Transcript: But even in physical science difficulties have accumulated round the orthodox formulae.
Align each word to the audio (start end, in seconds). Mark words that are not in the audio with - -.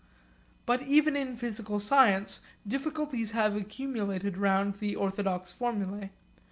But 0.65 0.81
even 0.81 1.15
in 1.15 1.35
physical 1.35 1.79
science 1.79 2.39
difficulties 2.67 3.33
have 3.33 3.55
accumulated 3.55 4.35
round 4.35 4.79
the 4.79 4.95
orthodox 4.95 5.53
formulae. 5.53 6.09